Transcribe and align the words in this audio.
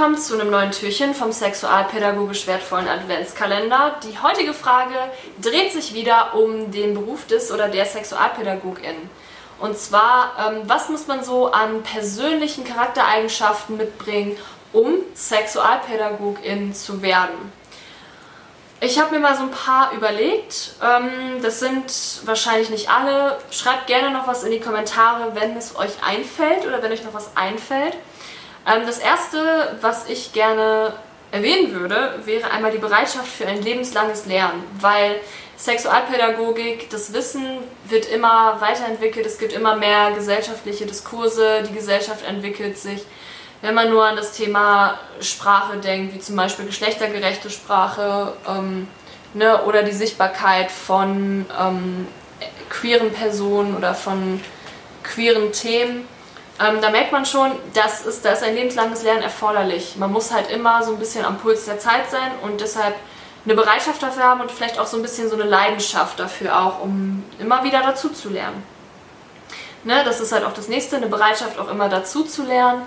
zu 0.00 0.32
einem 0.32 0.50
neuen 0.50 0.70
Türchen 0.70 1.14
vom 1.14 1.30
sexualpädagogisch 1.30 2.46
wertvollen 2.46 2.88
Adventskalender. 2.88 3.96
Die 4.02 4.18
heutige 4.18 4.54
Frage 4.54 4.94
dreht 5.42 5.74
sich 5.74 5.92
wieder 5.92 6.34
um 6.34 6.70
den 6.70 6.94
Beruf 6.94 7.26
des 7.26 7.52
oder 7.52 7.68
der 7.68 7.84
Sexualpädagogin. 7.84 9.10
Und 9.58 9.76
zwar, 9.76 10.32
ähm, 10.38 10.62
was 10.64 10.88
muss 10.88 11.06
man 11.06 11.22
so 11.22 11.52
an 11.52 11.82
persönlichen 11.82 12.64
Charaktereigenschaften 12.64 13.76
mitbringen, 13.76 14.38
um 14.72 14.94
Sexualpädagogin 15.14 16.72
zu 16.72 17.02
werden? 17.02 17.52
Ich 18.80 18.98
habe 18.98 19.10
mir 19.10 19.20
mal 19.20 19.36
so 19.36 19.42
ein 19.42 19.50
paar 19.50 19.92
überlegt. 19.92 20.76
Ähm, 20.82 21.42
das 21.42 21.60
sind 21.60 21.92
wahrscheinlich 22.24 22.70
nicht 22.70 22.88
alle. 22.88 23.36
Schreibt 23.50 23.86
gerne 23.86 24.10
noch 24.12 24.26
was 24.26 24.44
in 24.44 24.50
die 24.50 24.60
Kommentare, 24.60 25.34
wenn 25.34 25.58
es 25.58 25.76
euch 25.76 26.02
einfällt 26.02 26.66
oder 26.66 26.82
wenn 26.82 26.90
euch 26.90 27.04
noch 27.04 27.12
was 27.12 27.36
einfällt. 27.36 27.98
Ähm, 28.70 28.86
das 28.86 28.98
erste, 28.98 29.76
was 29.80 30.08
ich 30.08 30.32
gerne 30.32 30.92
erwähnen 31.32 31.72
würde, 31.72 32.20
wäre 32.24 32.50
einmal 32.50 32.72
die 32.72 32.78
Bereitschaft 32.78 33.28
für 33.28 33.46
ein 33.46 33.62
lebenslanges 33.62 34.26
Lernen, 34.26 34.62
weil 34.80 35.20
Sexualpädagogik, 35.56 36.88
das 36.90 37.12
Wissen 37.12 37.44
wird 37.84 38.06
immer 38.06 38.60
weiterentwickelt, 38.60 39.26
es 39.26 39.38
gibt 39.38 39.52
immer 39.52 39.76
mehr 39.76 40.12
gesellschaftliche 40.12 40.86
Diskurse, 40.86 41.62
die 41.68 41.74
Gesellschaft 41.74 42.24
entwickelt 42.24 42.78
sich. 42.78 43.02
Wenn 43.60 43.74
man 43.74 43.90
nur 43.90 44.04
an 44.06 44.16
das 44.16 44.32
Thema 44.32 44.98
Sprache 45.20 45.76
denkt, 45.76 46.14
wie 46.14 46.18
zum 46.18 46.34
Beispiel 46.34 46.64
geschlechtergerechte 46.64 47.50
Sprache 47.50 48.32
ähm, 48.48 48.88
ne, 49.34 49.62
oder 49.64 49.82
die 49.82 49.92
Sichtbarkeit 49.92 50.70
von 50.70 51.44
ähm, 51.60 52.08
queeren 52.70 53.12
Personen 53.12 53.76
oder 53.76 53.94
von 53.94 54.40
queeren 55.02 55.52
Themen, 55.52 56.08
ähm, 56.60 56.80
da 56.80 56.90
merkt 56.90 57.10
man 57.12 57.24
schon, 57.24 57.52
dass 57.72 58.04
ist, 58.04 58.24
da 58.24 58.32
ist 58.32 58.42
ein 58.42 58.54
lebenslanges 58.54 59.02
Lernen 59.02 59.22
erforderlich. 59.22 59.96
Man 59.96 60.12
muss 60.12 60.32
halt 60.32 60.50
immer 60.50 60.82
so 60.82 60.92
ein 60.92 60.98
bisschen 60.98 61.24
am 61.24 61.38
Puls 61.38 61.64
der 61.64 61.78
Zeit 61.78 62.10
sein 62.10 62.30
und 62.42 62.60
deshalb 62.60 62.94
eine 63.44 63.54
Bereitschaft 63.54 64.02
dafür 64.02 64.24
haben 64.24 64.40
und 64.42 64.50
vielleicht 64.50 64.78
auch 64.78 64.86
so 64.86 64.98
ein 64.98 65.02
bisschen 65.02 65.30
so 65.30 65.34
eine 65.34 65.44
Leidenschaft 65.44 66.20
dafür 66.20 66.60
auch, 66.60 66.82
um 66.82 67.24
immer 67.38 67.64
wieder 67.64 67.80
dazu 67.80 68.10
zu 68.10 68.28
lernen. 68.28 68.62
Ne, 69.82 70.02
das 70.04 70.20
ist 70.20 70.32
halt 70.32 70.44
auch 70.44 70.52
das 70.52 70.68
nächste, 70.68 70.96
eine 70.96 71.06
Bereitschaft 71.06 71.58
auch 71.58 71.70
immer 71.70 71.88
dazu 71.88 72.24
zu 72.24 72.44
lernen, 72.44 72.82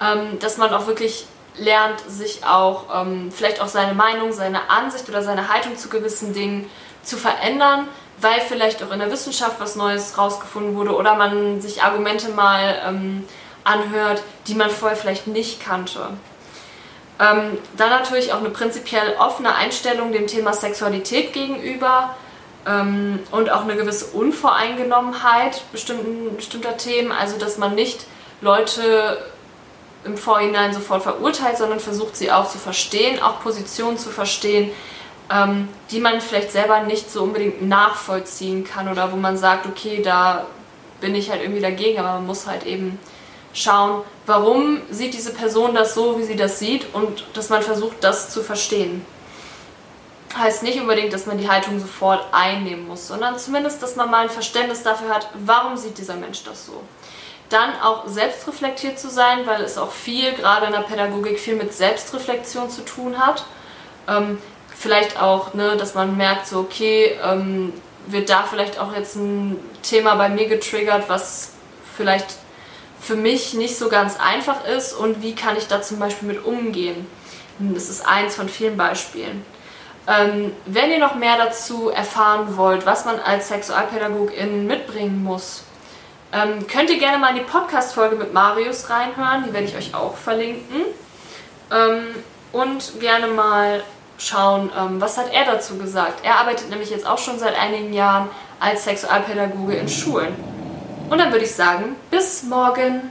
ähm, 0.00 0.40
dass 0.40 0.56
man 0.56 0.74
auch 0.74 0.88
wirklich 0.88 1.26
lernt, 1.56 2.00
sich 2.08 2.44
auch 2.44 2.86
ähm, 2.92 3.30
vielleicht 3.30 3.60
auch 3.60 3.68
seine 3.68 3.94
Meinung, 3.94 4.32
seine 4.32 4.68
Ansicht 4.68 5.08
oder 5.08 5.22
seine 5.22 5.52
Haltung 5.52 5.76
zu 5.76 5.88
gewissen 5.88 6.32
Dingen 6.32 6.68
zu 7.04 7.16
verändern, 7.16 7.86
weil 8.20 8.40
vielleicht 8.40 8.82
auch 8.82 8.90
in 8.92 9.00
der 9.00 9.10
Wissenschaft 9.10 9.56
was 9.58 9.76
Neues 9.76 10.16
rausgefunden 10.16 10.76
wurde 10.76 10.94
oder 10.94 11.14
man 11.16 11.60
sich 11.60 11.82
Argumente 11.82 12.30
mal 12.30 12.80
ähm, 12.86 13.24
anhört, 13.64 14.22
die 14.46 14.54
man 14.54 14.70
vorher 14.70 14.96
vielleicht 14.96 15.26
nicht 15.26 15.64
kannte. 15.64 16.08
Ähm, 17.20 17.58
dann 17.76 17.90
natürlich 17.90 18.32
auch 18.32 18.38
eine 18.38 18.50
prinzipiell 18.50 19.16
offene 19.18 19.54
Einstellung 19.54 20.12
dem 20.12 20.26
Thema 20.26 20.52
Sexualität 20.52 21.32
gegenüber 21.32 22.16
ähm, 22.66 23.20
und 23.30 23.50
auch 23.50 23.62
eine 23.62 23.76
gewisse 23.76 24.06
Unvoreingenommenheit 24.06 25.62
bestimmter 25.72 26.76
Themen, 26.76 27.12
also 27.12 27.38
dass 27.38 27.58
man 27.58 27.74
nicht 27.74 28.06
Leute 28.40 29.18
im 30.04 30.16
Vorhinein 30.16 30.74
sofort 30.74 31.02
verurteilt, 31.02 31.58
sondern 31.58 31.78
versucht 31.78 32.16
sie 32.16 32.32
auch 32.32 32.50
zu 32.50 32.58
verstehen, 32.58 33.22
auch 33.22 33.40
Positionen 33.40 33.98
zu 33.98 34.10
verstehen, 34.10 34.70
ähm, 35.32 35.68
die 35.90 36.00
man 36.00 36.20
vielleicht 36.20 36.52
selber 36.52 36.80
nicht 36.80 37.10
so 37.10 37.22
unbedingt 37.22 37.62
nachvollziehen 37.66 38.64
kann 38.64 38.88
oder 38.88 39.12
wo 39.12 39.16
man 39.16 39.36
sagt, 39.36 39.66
okay, 39.66 40.02
da 40.02 40.46
bin 41.00 41.14
ich 41.14 41.30
halt 41.30 41.42
irgendwie 41.42 41.62
dagegen, 41.62 41.98
aber 41.98 42.14
man 42.14 42.26
muss 42.26 42.46
halt 42.46 42.64
eben 42.64 42.98
schauen, 43.54 44.02
warum 44.26 44.80
sieht 44.90 45.14
diese 45.14 45.32
Person 45.32 45.74
das 45.74 45.94
so, 45.94 46.18
wie 46.18 46.24
sie 46.24 46.36
das 46.36 46.58
sieht 46.58 46.94
und 46.94 47.24
dass 47.34 47.48
man 47.48 47.62
versucht, 47.62 47.96
das 48.00 48.30
zu 48.30 48.42
verstehen. 48.42 49.04
Heißt 50.36 50.62
nicht 50.62 50.80
unbedingt, 50.80 51.12
dass 51.12 51.26
man 51.26 51.38
die 51.38 51.50
Haltung 51.50 51.78
sofort 51.78 52.24
einnehmen 52.32 52.86
muss, 52.86 53.08
sondern 53.08 53.38
zumindest, 53.38 53.82
dass 53.82 53.96
man 53.96 54.10
mal 54.10 54.24
ein 54.24 54.30
Verständnis 54.30 54.82
dafür 54.82 55.10
hat, 55.10 55.28
warum 55.34 55.76
sieht 55.76 55.98
dieser 55.98 56.16
Mensch 56.16 56.44
das 56.44 56.66
so. 56.66 56.82
Dann 57.50 57.70
auch 57.82 58.06
selbstreflektiert 58.06 58.98
zu 58.98 59.10
sein, 59.10 59.46
weil 59.46 59.60
es 59.62 59.76
auch 59.76 59.92
viel, 59.92 60.32
gerade 60.32 60.66
in 60.66 60.72
der 60.72 60.80
Pädagogik, 60.80 61.38
viel 61.38 61.56
mit 61.56 61.74
Selbstreflexion 61.74 62.70
zu 62.70 62.82
tun 62.82 63.18
hat. 63.18 63.44
Ähm, 64.08 64.38
vielleicht 64.82 65.22
auch, 65.22 65.54
ne, 65.54 65.76
dass 65.76 65.94
man 65.94 66.16
merkt, 66.16 66.48
so, 66.48 66.58
okay, 66.58 67.16
ähm, 67.24 67.72
wird 68.08 68.28
da 68.28 68.42
vielleicht 68.42 68.80
auch 68.80 68.92
jetzt 68.96 69.14
ein 69.14 69.56
Thema 69.82 70.16
bei 70.16 70.28
mir 70.28 70.48
getriggert, 70.48 71.04
was 71.08 71.52
vielleicht 71.96 72.26
für 73.00 73.14
mich 73.14 73.54
nicht 73.54 73.78
so 73.78 73.88
ganz 73.88 74.18
einfach 74.18 74.64
ist 74.66 74.92
und 74.92 75.22
wie 75.22 75.36
kann 75.36 75.56
ich 75.56 75.68
da 75.68 75.82
zum 75.82 76.00
Beispiel 76.00 76.26
mit 76.26 76.44
umgehen. 76.44 77.06
Das 77.60 77.88
ist 77.88 78.04
eins 78.04 78.34
von 78.34 78.48
vielen 78.48 78.76
Beispielen. 78.76 79.44
Ähm, 80.08 80.52
wenn 80.66 80.90
ihr 80.90 80.98
noch 80.98 81.14
mehr 81.14 81.36
dazu 81.36 81.90
erfahren 81.90 82.56
wollt, 82.56 82.84
was 82.84 83.04
man 83.04 83.20
als 83.20 83.48
Sexualpädagogin 83.48 84.66
mitbringen 84.66 85.22
muss, 85.22 85.62
ähm, 86.32 86.66
könnt 86.66 86.90
ihr 86.90 86.98
gerne 86.98 87.18
mal 87.18 87.30
in 87.30 87.36
die 87.36 87.50
Podcast-Folge 87.50 88.16
mit 88.16 88.32
Marius 88.32 88.90
reinhören, 88.90 89.44
die 89.46 89.52
werde 89.52 89.66
ich 89.66 89.76
euch 89.76 89.94
auch 89.94 90.16
verlinken. 90.16 90.86
Ähm, 91.70 92.06
und 92.50 92.98
gerne 92.98 93.28
mal 93.28 93.84
schauen, 94.22 94.70
ähm, 94.78 95.00
was 95.00 95.18
hat 95.18 95.32
er 95.32 95.44
dazu 95.44 95.76
gesagt. 95.76 96.24
Er 96.24 96.38
arbeitet 96.38 96.70
nämlich 96.70 96.90
jetzt 96.90 97.06
auch 97.06 97.18
schon 97.18 97.38
seit 97.38 97.58
einigen 97.58 97.92
Jahren 97.92 98.28
als 98.60 98.84
Sexualpädagoge 98.84 99.74
in 99.74 99.88
Schulen. 99.88 100.34
Und 101.10 101.18
dann 101.18 101.32
würde 101.32 101.44
ich 101.44 101.54
sagen, 101.54 101.96
bis 102.10 102.42
morgen. 102.44 103.10